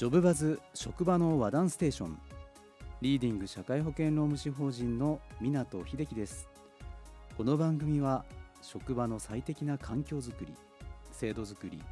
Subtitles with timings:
[0.00, 2.18] ジョブバズ職場の和談ステーション。
[3.02, 6.48] リーディング社会保険労務士法人の湊秀樹です。
[7.36, 8.24] この番組は
[8.62, 10.54] 職場の最適な環境づくり
[11.12, 11.82] 制度づくり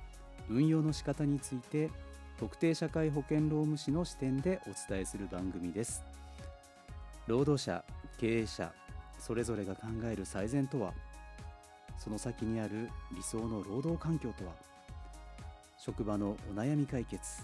[0.48, 1.90] 運用の仕方について
[2.40, 6.02] 特定社会保険労務士の視点でお伝えする番組です。
[7.26, 7.84] 労働者
[8.16, 8.72] 経営者
[9.18, 10.94] それぞれが考える最善とは？
[11.98, 14.52] その先にある理想の労働環境とは？
[15.76, 17.42] 職場のお悩み解決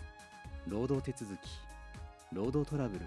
[0.69, 1.41] 労働手続き
[2.33, 3.07] 労働トラブル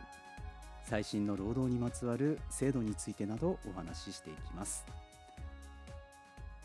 [0.83, 4.85] 最新の労働にまつわる制度についてなどお話ししていきます。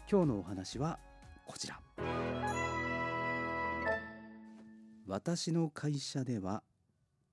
[0.09, 0.99] 今日のお話は
[1.47, 1.81] こちら。
[5.07, 6.63] 私の会社では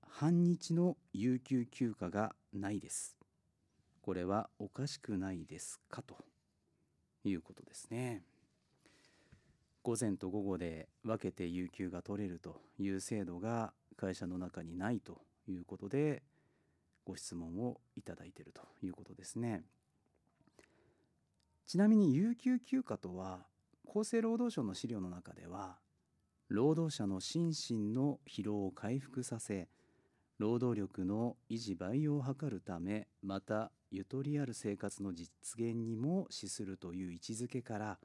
[0.08, 3.16] 半日の有給休暇がないです。
[4.02, 6.02] これはおかしくないですか？
[6.02, 6.16] と
[7.24, 8.24] いうことですね。
[9.82, 16.22] 午前と午後で分けて有給が取れるという制度が会社の中にないということで
[17.04, 19.64] ご質問をいただいているということですね。
[21.66, 23.46] ちなみに有給休暇とは
[23.88, 25.78] 厚生労働省の資料の中では
[26.48, 29.68] 労働者の心身の疲労を回復させ
[30.38, 37.98] 労働力の維持培養を図るためまたゆとりある生活の実現にも資するという位置づけから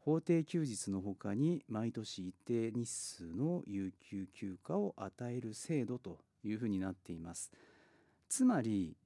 [0.00, 7.52] 法定休日のほかに毎年一定日数の有給休暇を与える制度というふうになっています。
[8.28, 8.96] つまり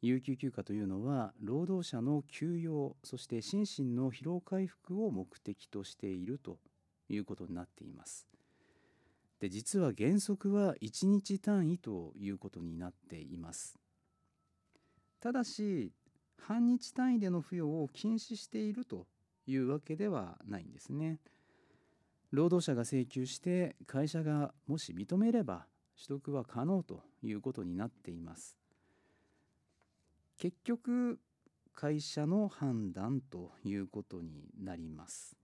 [0.00, 6.58] 有給休暇というのは労働者の休養そして心身の疲労回復を目的としていると
[7.08, 8.26] いうことになっています。
[9.40, 13.78] で実は原則は1日単位ということになっています。
[15.20, 15.92] ただし
[16.38, 19.06] 半日単位での付与を禁止していると
[19.46, 21.20] いうわけではないんですね。
[22.30, 28.56] 労働者が請求して会社がもし認めれば取得は可能ということになっています。
[30.38, 31.20] 結局
[31.74, 35.36] 会社の判断ということになります。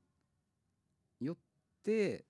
[1.21, 1.37] よっ
[1.85, 2.25] て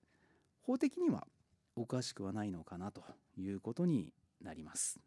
[0.61, 1.27] 法的には
[1.75, 3.03] おかしくはないのかなと
[3.37, 4.99] いうことになります。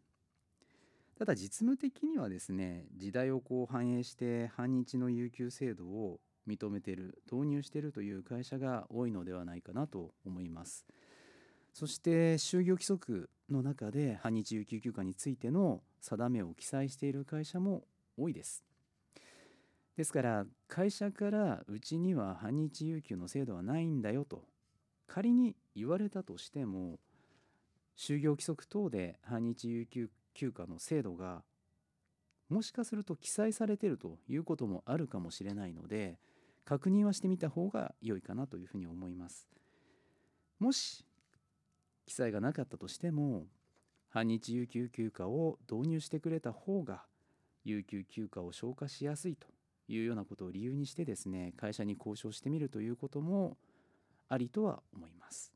[1.17, 10.85] ただ実務的にはですね時代をこう反映して半日の有給制度を認めている導入しているという会社が多いのではないかなと思います。
[11.73, 17.83] そして就業規則の中で半日有給休暇についての定めを記載している会社も
[18.17, 18.63] 多いです。
[19.97, 24.43] ですから会社からうちには半日有給の制度はないんだよと
[25.07, 26.99] 仮に言われたとしても
[27.97, 31.43] 就業規則等で半日有給休暇の制度が
[32.49, 36.19] もしかすると記載されているということもあるかもしれないので
[36.65, 39.47] 確認はしてみた方が良いかなというふうに思います。
[40.59, 41.05] もし
[42.05, 43.45] 記載がなかったとしても
[44.09, 47.03] 半日有給休暇を導入してくれた方が
[47.63, 49.47] 有給休暇を消化しやすいと
[49.87, 53.57] いうようなことを理由にしてですね会社に交渉してみるということも
[54.29, 55.53] ありとは思います。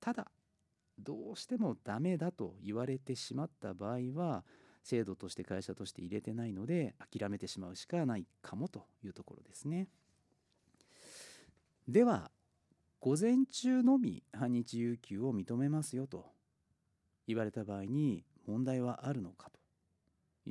[0.00, 0.30] ただ
[0.98, 4.44] どうしてもダメだと言われてしまった場合は
[4.82, 9.88] 制度として会社として入れてないので諦めてしまうしかないかもというところですね。
[11.88, 12.30] では
[13.00, 16.26] 午前中のみ半日有給を認めますよと
[17.26, 19.58] 言われた場合に問題はあるのかと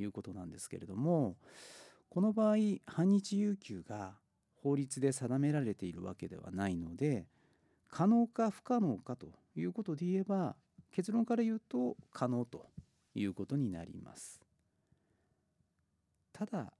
[0.00, 1.36] いうことなんですけれども
[2.08, 4.14] この場合半日有給が
[4.62, 7.26] 法律で定められているわけではないので
[7.88, 10.56] 可能か不可能かということで言えば
[10.90, 12.66] 結論から言うと可能と
[13.14, 14.40] いうことになります。
[16.32, 16.72] ただ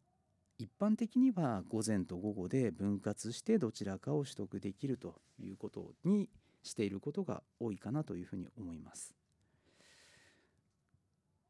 [0.59, 6.29] 一般的には午前と午後で分割してどちらかを取得できるということに
[6.63, 9.15] していることが多いかなというふうに思います。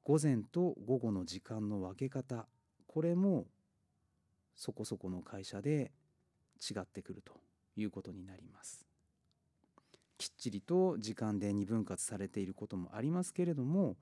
[0.05, 2.47] 午前と午後の時間の分け方
[2.87, 3.47] これも
[4.57, 5.93] そこそこの会社で
[6.61, 7.33] 違ってくると
[7.77, 8.87] いうことになります。
[10.19, 13.97] きっちりと時間で2分割されていることもありますけれども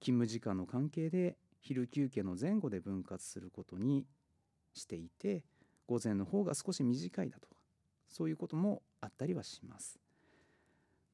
[0.00, 4.06] 勤務時間の関係で昼休憩の前後で分割することに
[4.74, 5.44] していて
[5.86, 7.56] 午前の方が少し短いだとか
[8.08, 9.98] そういうこともあったりはします。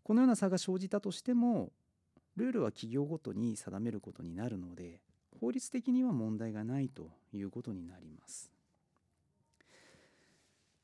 [0.02, 1.72] このような差が生じたとしても
[2.36, 5.00] ルールは企業ごとに定めることになるので
[5.40, 8.50] 法律的には問題がないということになります。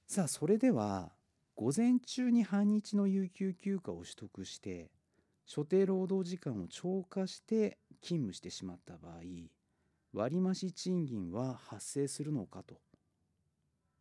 [0.06, 1.12] さあそれでは
[1.54, 4.90] 午前中に半日の有給休暇を取得して
[5.46, 9.20] 所定労働時間を超過して勤務してしまった場合
[10.12, 12.80] 割増賃金は発生するのかと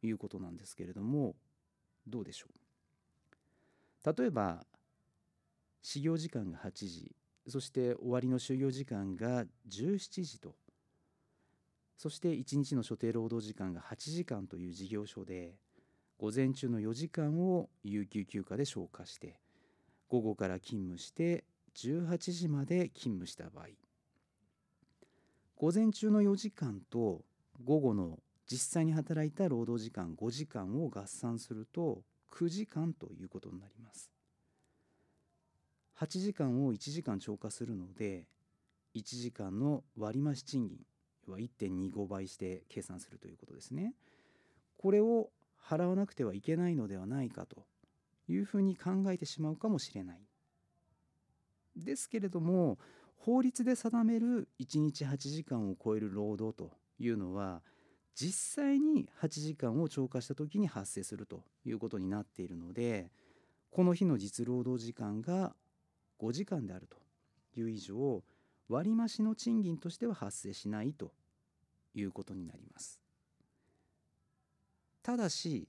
[0.02, 1.36] いうことなんですけれども
[2.08, 4.14] どうでしょう？
[4.18, 4.66] 例えば
[5.84, 7.16] 始業時間が8時
[7.48, 10.56] そして終わりの就業時間が17時と
[11.98, 15.54] そして1日の所定労働時間が8時間という事業所で
[16.18, 19.40] 午前中の4時間を有給休暇で消化して
[20.10, 21.44] 午後から勤務して
[21.76, 23.68] 18時まで勤務した場合。
[25.62, 27.22] 午前中の4時間と
[27.64, 28.18] 午後の
[28.48, 32.02] 実際に働いた労働時間5時間を合算すると
[32.34, 34.12] 9時間ということになります。
[36.00, 38.26] 8時間を1時間超過するので
[38.96, 40.80] 1時間の割増賃金
[41.28, 43.94] は1.25倍して計算するということですね。
[44.80, 45.30] これを
[45.64, 47.68] 払わなくてはいけないのではないかと
[48.28, 50.22] いうふうに考えてしまうかもしれない。
[51.76, 52.80] ですけれども
[53.24, 57.62] 法律で定める1日8時間を超える労働というのは
[58.16, 63.12] 実際に8時間を超過した時に発生するということになっているので
[63.70, 65.54] この日の実労働時間が
[66.20, 66.98] 5時間であると
[67.60, 68.24] いう以上
[68.70, 71.12] 割増の賃金としては発生しないと
[71.94, 73.00] いうことになります。
[75.04, 75.68] ただし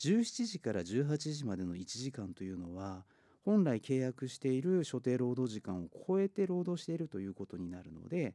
[0.00, 3.04] 17時から18時までの1時間というのは
[3.44, 8.34] 本来契約している所定労働時間を超えて労働しているということになるので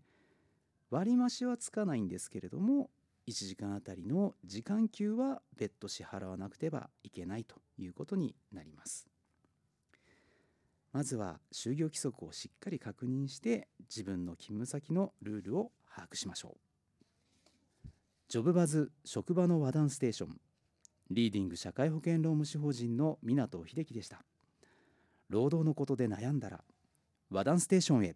[0.89, 2.89] 割増はつかないんですけれども
[3.27, 9.07] 1時間あたりの時間給は別途支払わなくてはいけないということになります。
[10.93, 17.89] まずは就業規則をしっかり確認して自分の勤務先のルールを把握しましょう。
[18.29, 20.39] ジョブバズ職場の和談ステーション
[21.11, 24.23] リーディング社会保険労務士法人の湊秀樹でした。
[25.29, 26.63] 労働のことで悩んだら
[27.29, 28.15] 和談ステーションへ。